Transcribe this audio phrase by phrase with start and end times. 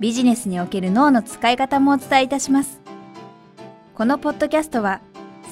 [0.00, 2.80] ビジネスにおける脳の使い方もお伝えいたします。
[3.94, 5.02] このポッドキャストは、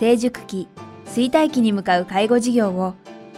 [0.01, 0.69] 成熟期、
[1.05, 2.95] 衰退期に向かう介護事業を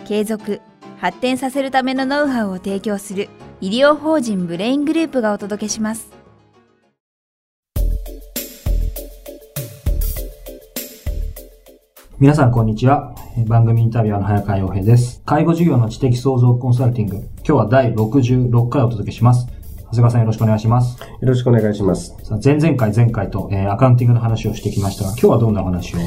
[0.07, 0.61] 継続、
[0.99, 3.29] 発展させるためのノウハウを提供する
[3.61, 6.13] 医療法人ブレイングループがお届けします。
[12.21, 13.17] 皆さんこんにちは。
[13.49, 15.23] 番組インタビュアーの早川洋平です。
[15.27, 17.17] 介護事業の知的創造コンサルティング。
[17.39, 19.60] 今日は第66回お届けします。
[19.91, 21.01] 長谷川さんよろしくお願いします。
[21.01, 22.15] よろしくお願いします。
[22.45, 25.99] 前々回前回と、えー、アカウンティングの話をしてきましたが、今日はどんなお話を？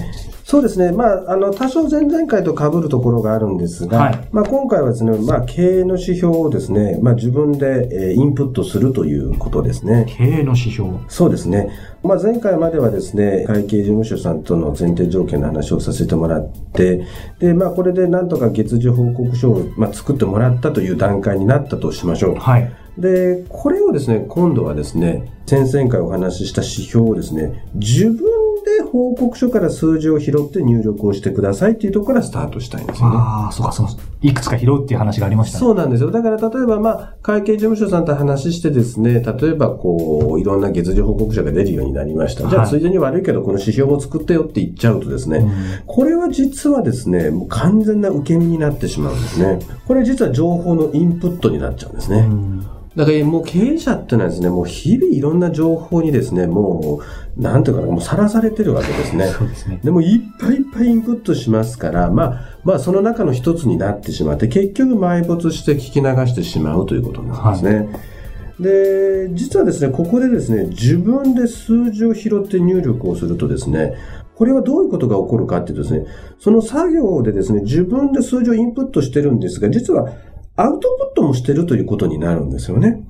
[0.45, 0.93] そうですね。
[0.93, 10.05] まあ、あの、多少前々回と被るところがあるんですが、はい、まあ、今回はですね、まあ、経営の指標をですね、まあ、自分で、えー、インプットするということですね。
[10.08, 10.99] 経営の指標？
[11.09, 11.69] そうですね。
[12.03, 17.05] まあ、前回まではですね、会計事務所さんとの前提条件の話をさせてもらって、
[17.39, 22.36] で、まあ、これでなんとか月次報告書を、まあ、作ってもらったという段階になったとしましょう。
[22.36, 22.71] はい。
[22.97, 33.16] で、これをですね、今度はですね、先々回お話しした指標をですね、自分で報告書から数字を拾って入力をしてくださいっていうところからスタートしたいんですよね。
[33.17, 33.88] ああ、そうかそう。
[34.21, 35.59] いくつか拾うっていう話がありましたね。
[35.59, 36.11] そうなんですよ。
[36.11, 42.47] だから例えばまあ、会計事務所さんと話してですね、例えばこう、いろんな月次報告書が出るようになりました。
[42.47, 45.52] じゃあ、ついでに悪いけど、この指標も作ってよって言っちゃうとですね、うん、
[45.86, 49.59] これは実はですね、もう完全な受け身になってしまうんですね。
[49.88, 52.19] これ実は情報のインプットになっちゃうんですね。
[52.19, 57.02] うんだからもう経営者ってのはですね、もう日々いろんな情報にですね、も
[57.38, 59.27] う、なんていうかな、もうさらされてるわけですね。
[59.27, 59.80] そうですね。
[59.83, 67.76] でもいっぱいいっぱいインプットしますから、まあ、まあその中の一つになってしまって、結局埋没して聞き流してしまうということなんですね。
[67.76, 68.14] はい
[68.59, 73.95] で、実はですね、ここでですね、自分で数字を拾って入力をするとですね、
[74.36, 76.05] これはどういうことが起こるかっていうとですね、
[76.39, 80.10] その作業でですね、自分で数字をインプットしてるんですが、実は
[80.55, 83.03] アウトプットもしてるということになるんですよね。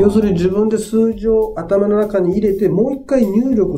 [0.00, 3.74] 要するに自分で数字を頭の中に入れて、もう一回入力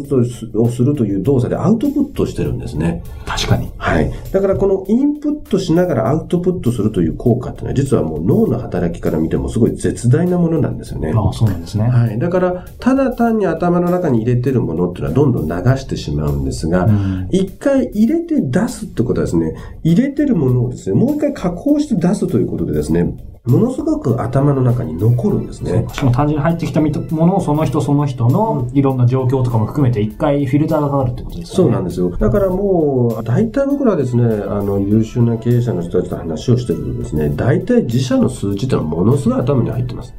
[0.55, 3.03] をするという動作でアウトプットしてるんですね。
[3.27, 3.71] 確かに。
[3.77, 4.11] はい。
[4.33, 11.13] だからこのインプットしながらアウトプットするという効果っていうのは、実はもう脳の働きから見てもすごい絶大なものなんですよね。
[11.15, 11.89] ああ、そうなんですね。
[11.89, 12.19] はい。
[12.19, 16.89] だから、ただ単に頭の中に入れてるものっていうのはどんどん流してしまうんですが、
[17.31, 19.53] 一、うん、回入れて出すってことはですね、
[19.85, 23.17] 入れてるものをですね、もう一回加工して出すということでですね、
[23.49, 25.87] ものすごく頭の中に残るんですね。
[25.93, 31.57] しかも単純に入ってきたものをその人その人のいろんな状況とかも含めて一回フィルターがかかるってことですね。
[31.57, 32.11] そうなんですよ。
[32.17, 40.15] だからもう、大体僕らですね、あの、優秀な経営者の人たちと話をしてるとですね、大体自社の数値ってのはものすごい頭に入ってます。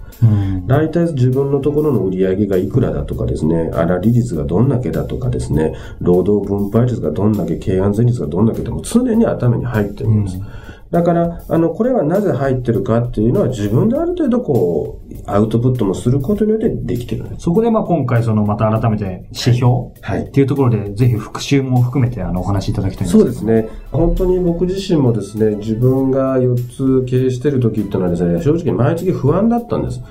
[0.68, 10.38] 大体自分のところの売り上げがいくらだとかですね、粗利率がどんだけだとかですね、労働分配率がどんだけ、経安全率がどんだけでも常に頭に入ってるんです。
[10.38, 10.46] うん
[10.92, 17.26] だから、あの、これはなぜ入ってるかっていうのは自分である程度こう、アウトプットもすることによってできてる。
[17.38, 19.68] そこでまあ今回そのまた改めて指標？
[20.02, 20.24] はい。
[20.24, 23.70] っていうところで、ぜひ復習も含めてあのお話しいただきたいんですそうですね。
[23.92, 30.02] 本当に僕自身もですね、自分が4つ経営してる時っていうのはですね、正直毎月不安だったんです。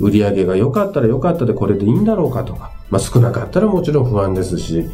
[0.00, 4.86] 売り上げが良かったら良かったでこれでいいんだろうかとか、まあ少なかったらもちろん不安ですし、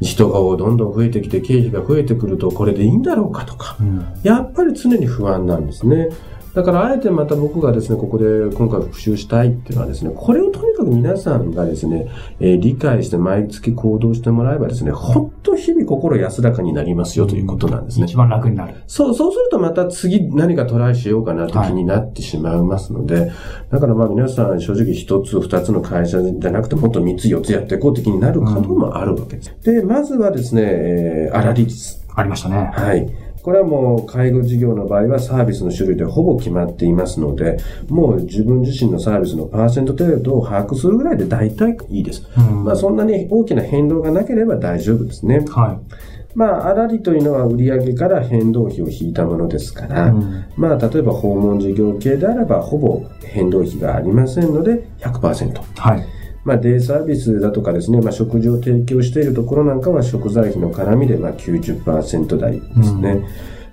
[0.00, 6.08] 人がどんどん増えてきて経費が増えてくるとこれでいいんだろうかとか、うん、やっぱり常に不安なんですね。
[6.54, 12.08] だからあえてまた僕がですね、ここで今回復習したいっていうのはですね、これをとにかく皆さんがですね、
[12.40, 18.06] えー、理解して毎月行動してもらえばですね、ほんと日々心安らかになりますよということなんですね。
[18.06, 18.74] 一番楽になる。
[18.88, 23.32] そう、そうするとまた次何かトライしようかなって気になってしまいますので、はい、
[23.70, 29.54] だからまあ皆さん正直一つ二つの会社じゃなくてもっと三つ四つやっていこうって気になる可能もあるわけです。
[29.64, 32.00] うん、で、まずはですね、えー、粗利率。
[32.16, 32.70] ありましたね。
[32.74, 33.29] はい。
[33.42, 37.58] これはもう介護事業の場合はサービスの種類でほぼ決まっていますので、
[37.88, 42.28] もう自分自身のサービスのパーセント程度を把握するぐらいで大体いいです。
[42.36, 45.44] うん、まあそんなに大きな変動がなければ大丈夫ですね。
[45.48, 45.94] はい。
[46.34, 55.60] まあ、粗利というのは売上から変動費を引いたものですから、うん、まあ、例えば訪問事業系であれば、ほぼ変動費がありませんので100%。
[55.76, 56.19] はい。
[56.44, 63.10] まあ、デイサービスだとかですね、まあ、食事を提供しているところなんかは食材費の絡みでまあ90%台ですね。
[63.10, 63.26] うん、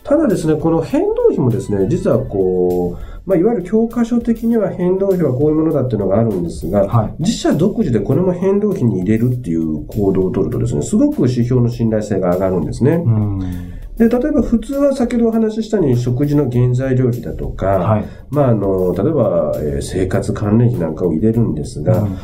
[0.03, 13.03] ただですね、この変動費もですね、実はこう、まあ、いわゆる教科書的には変動費はこういうものだっていうのがあるんですが、はい自社独自でこれも変動費に入れるっていう行動を取るとですね、すごく指標の信頼性が上がるんですね。
[13.05, 13.76] うん。
[13.97, 18.05] で、例えば普通は先ほどお話ししたように食事の原材料費だとか、はい。
[18.29, 22.17] まあ、あの、例えば、えー生活関連費なんかを入れるんですが、うん例え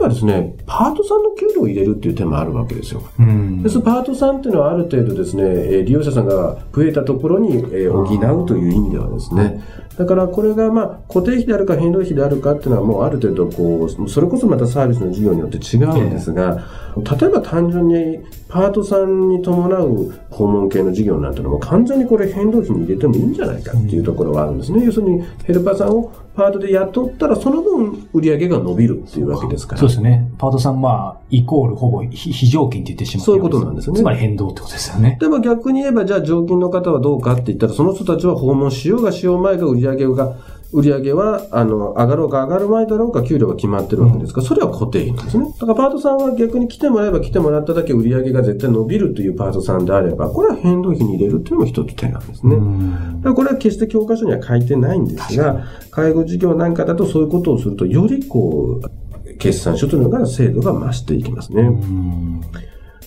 [0.00, 3.02] ばですね、パートさんの給料を入れるっていう手もあるわけですよ。
[3.18, 9.60] うんで、そのパートさんっていうのはある程度ですね、えー利用者さんが増えたところに、えー補うという意味ではですね、
[9.98, 16.64] だからこれがまあ固定費であるか変動費であるかっていうのはもうある程度こう、それこそまたサービスの事業によって違うんですが、
[16.96, 24.84] 例えば単純にパートさんに伴う訪問系の事業なんてのも完全にこれ変動費に入れてもいいんじゃないかっていうところはあるんですね。
[24.84, 29.80] 要するにヘルパーさんをパートで雇ったらその分売り上げが伸びるっていうわけですから。
[29.80, 30.30] そうですね。
[30.38, 35.18] パートさん、まあ、イコールほぼ非非常勤って言ってしまってそういうことなんですよねつまり変動ってことですよね。
[35.20, 40.36] でも逆に言えば、じゃあ常勤の方はどうかって言ったら、その人たちは訪問しようがしよう前が売り上げが、
[40.72, 44.40] 売り上げは、あの、上がろうか上がる前だろうか、給料が決まってるわけですか？
[44.40, 45.44] ら、それは固定費なんですね。
[45.60, 52.56] だからパートさんは逆に来てもらえば来てもらっただけ売り上げが絶対伸びるというパートさんであれば、これは変動費に入れるっていうのも一つ手なんですね。
[52.56, 61.62] うんだからこれは決して教科書には書いてないんですが、介護事業なんかだとそういうことをすると、よりこう、決算書というのが精度が増していきますね。
[61.62, 62.40] うん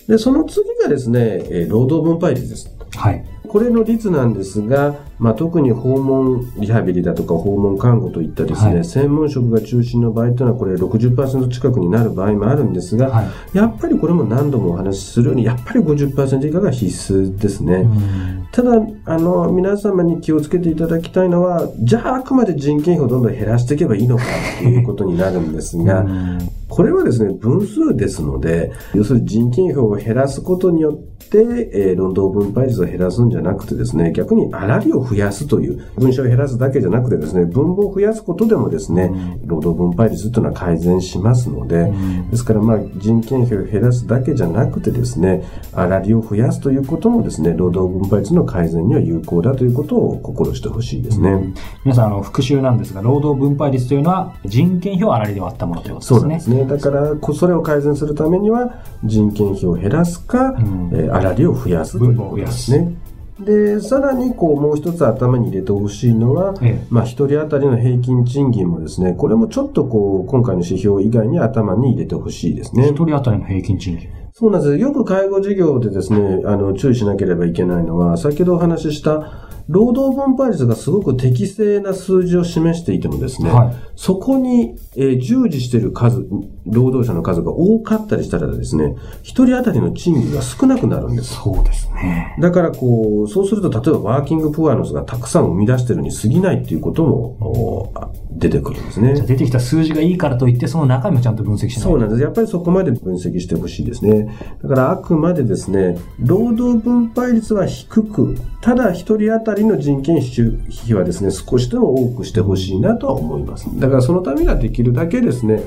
[0.08, 1.20] で、その次がですね、
[1.50, 2.70] えー労働分配率です。
[2.96, 3.26] はい。
[3.46, 13.58] これの率なんですが、まあ、特に訪問リハビリだとか訪問看護といったですね、はい専門職が中心の場合というのはこれ60%近くになる場合もあるんですが、はい。
[13.58, 17.76] やっぱりこれも何度もお話しするように、やっぱり50%以下が必須ですね。
[17.76, 18.72] うんただ、
[19.06, 26.40] あの、皆様に気をつけていただきたいのは、じゃああくまで人件費をどんどん減らしていけばいいのかっていうことになるんですが、うん
[26.76, 30.98] これはですね、分数ですので、要するに人件費を減らすことによっ
[31.30, 31.38] て、
[31.72, 39.10] えー労働分配率を減らすんじゃなくてですね、逆に粗利を増やすという、分子を減らすだけじゃなくてですね、分母を増やすことでもですね、
[39.46, 41.94] 労働分配率というのは改善しますので、
[42.30, 45.44] ですからまあ人件費を減らすだけじゃなくてですね、
[45.74, 51.54] 粗利を増やすということもですね、労働分配率の改善には有効だということを心してほしいですね。
[51.86, 56.30] 皆さん、あの、復習なんですが、労働分配率というのは、人件費を粗利で割ったものということそうですね。
[56.30, 56.65] なんですね。
[56.68, 62.96] だから、こそれを改善するためには、人件費を減らすか、んえー粗利を増やすということですね。
[63.40, 72.94] で、さらに、こう、もう一つ頭に入れてほしいのは、ええまあ、一人当たりの平均賃金もですね、これもちょっとこう、今回の指標以外に頭に入れてほしいですね一。
[72.94, 74.10] 人当たりの平均賃金。
[74.32, 86.28] そうなんですよく介護事業でですね、あの、注意しなければいけないのは、先ほどお話しした、労働分配率がすごく適正な数字を示していてもですね、はいそこに、えー従事している数、
[86.66, 91.36] 労働者の数が多かったりしたらですね、一人当たりの賃金が少なくなるんです。
[91.36, 92.36] そうですね。
[92.42, 97.94] だからこう、そうすると例えばワーキングプアの数がたくさん生み出してるに過ぎないっていうことも
[98.32, 99.28] 出てくるんですねじゃあ。
[99.28, 102.22] 出てきた数字がいいからといって、その中身もちゃんと分析しないそうなんです。
[102.22, 104.28] やっぱりそこまで分析してほしいですね。
[104.62, 113.68] だからあくまでですね、労働分配率は低く、ただ一人当たりの人件費はですね、少しでも多くしてほしいなとは思います。
[113.80, 115.64] だからそのためにはできるだけですね、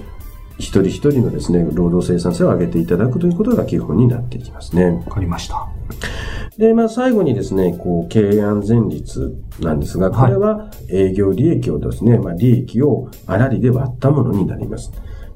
[0.58, 5.02] 一人一人のですね、労働生産性を上げていただくということが基本になっていきますね。
[5.06, 5.68] わかりました。
[6.58, 14.90] で、まあ、最後にですね、こう、経営安全率なんですが、これは営業利益をですね、まあ、利益を粗利で割ったものになります。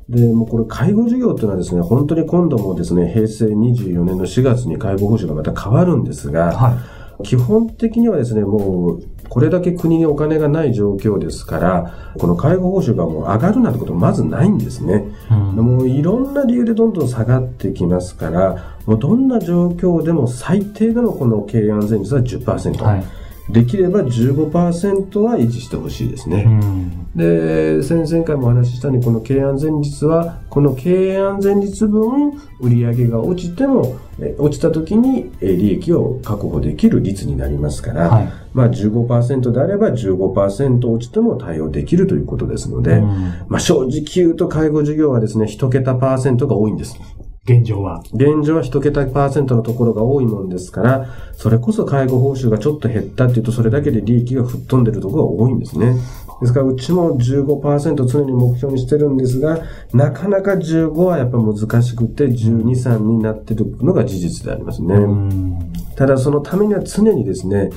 [0.08, 6.76] で、もうこれ、介護事業というのはですね、本当に今度もですね、平成24年の4月に介護報酬がまた変わるんですが、は
[7.22, 14.94] 基本的にはですね、もう、これだけ国にお金がない状況ですから、この介護報酬がもう上がるなんてことまずないんですね。
[14.94, 14.98] い。
[15.30, 22.84] うんもういろんな理由でどんどん下がってきますから、もうどんな状況でも最低でもこの経営安全率は10%。
[22.84, 23.04] はい。
[23.52, 26.44] できれば15%は維持してほしいですうね。
[26.44, 27.06] ん。
[27.14, 43.08] で、先々回もお話ししたように、この経営安全率は、この経営安全率分、売上が落ちても、え落ちた時にえ利益を確保できる率になりますから、はいまあ15%であれば15%落ちても対応できるということですので、うん
[43.48, 46.96] まあ正直言うと介護事業はですね、一桁パーセントが多いんです。
[47.44, 48.04] 現状は？
[48.12, 55.96] 現状は一桁パーセントのところが多いもんですから、それこそ介護報酬がちょっと減ったっていうと、それだけで利益が吹っ飛んでるところが多いんですね。
[56.40, 59.58] ですから、うちも15%常に目標にしてるんですが、
[59.92, 64.94] なかなか15はやっぱ難しくて、12、3になってるのが事実でありますね。
[64.94, 65.72] うん。
[65.96, 67.70] ただ、そのためには常にですね、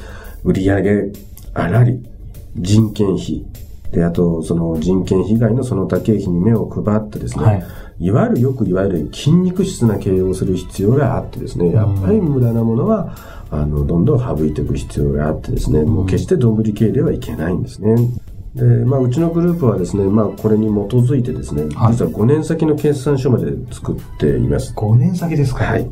[0.43, 1.11] 売上、
[1.55, 2.03] 粗利、
[2.55, 3.45] 人件費、
[3.91, 7.63] で、あと、その人件費以外のその他経費に目を配ってですね、はい
[7.99, 13.15] いわゆるよくいわゆる筋肉質な経営をする必要があってですね、やっぱり無駄なものは、
[13.51, 17.95] あの、どんどん省いていく必要があってですね、もう決してどんぶり経営ではいけないんですね。
[18.55, 24.73] で、まあ、うちのグループはですね、まあ、これに基づいてですね、はい実は5年先の決算書まで作っています。
[24.73, 25.63] 5年先ですか？
[25.65, 25.89] はい。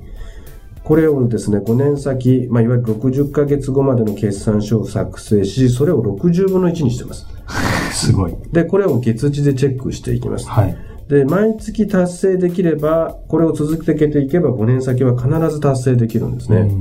[0.83, 7.25] これをですね、5年先、まあ、いわゆる60ヶ月後までの決算書を作成し、それを60分の1にしてます。
[7.93, 8.35] すごい。
[8.51, 10.47] で、これを月次でチェックしていきます。
[10.49, 10.75] はい。
[11.07, 16.71] で、毎月達成できれば、これを続けていけば5年先は必ず達成できるんですね。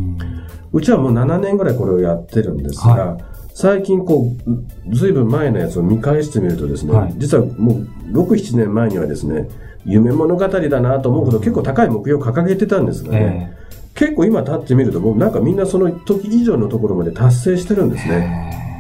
[0.73, 3.19] うちはもう7年ぐらいこれをやってるんですが、は
[3.55, 7.15] 最近こう、ずいぶん前のやつを見返してみるとですね、はい。
[7.19, 9.49] 実はもう6、7年前にはですね、
[9.85, 13.63] 夢物語だなと思うほど結構高い目標を掲げてたんですがね、え
[13.95, 18.72] 結構今立ってみるともうなんかみんなその時以上のところまで達成してるんですえね。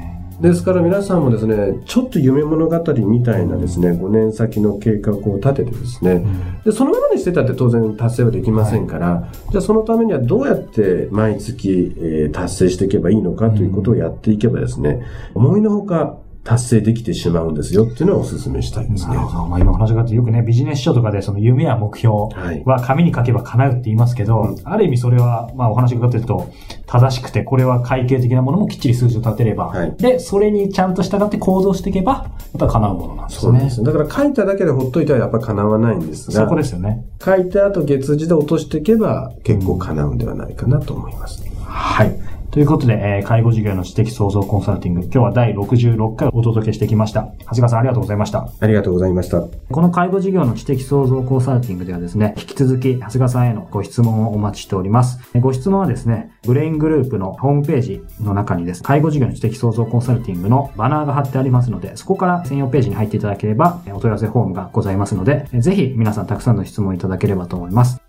[0.42, 6.26] ですから皆さんもですね、ちょっと夢物語みたいなですね、5年先の計画を立ててですね、
[6.64, 19.14] で、そのままにしてたって当然達成はできませんから、じゃあそのためにはどうやって毎月、えー達成していけばいいのかということをやっていけばですね、思いのほか達成できてしまうんですよっていうのをお勧めしたいですね。
[19.14, 19.46] なるほど。
[19.46, 22.62] まあ今お話があってよくね、ビジネス書とかでその夢や目標はい。
[22.64, 26.52] は紙に書けば叶うって言いますけど、ある意味それは、まあお話が伺ってると
[26.86, 32.18] 正しくて、これは会計的なものもきっちり数字を立てれば、はいで、それにちゃんと従って行動していけば、や
[32.56, 33.58] っぱ叶うものなんですね。
[33.58, 33.82] そうです。
[33.84, 37.04] だから書いただけでほっといたらやっぱ叶わないんですがそこ、ですよね。
[37.24, 41.42] 書いた後月次で落としていけば結構叶うんではないかなと思います。
[41.64, 42.31] はい。
[42.52, 47.32] ということで、えー介護事業の知的創造コンサルティング、今日は第66回お届けしてきました。
[47.38, 48.46] 長谷川さんありがとうございました。
[48.60, 49.40] ありがとうございました。
[49.40, 55.18] この介護事業の知的創造コンサルティングではですね、引き続き、長谷川さんへのご質問をお待ちしております。
[55.40, 68.01] ご質問はですね、ブレイングループのホームページの中にですね、介護事業の知的創造コンサルティングのバナーが貼ってありますので、そこから専用ページに入っていただければ、お問い合わせフォームがございますので、ぜひ皆さんたくさんの質問いただければと思います。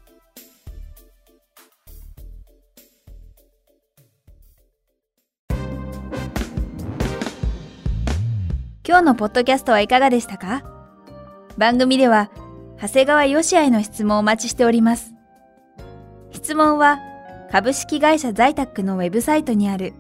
[8.86, 10.62] 今日のポッドキャストはいかがでしたか？
[11.58, 12.30] 番組では、
[12.82, 15.14] 長谷川よしあへの質問をお待ちしております。
[16.32, 17.00] 質問は、
[17.50, 19.94] 株式会社在宅のウェブサイトにある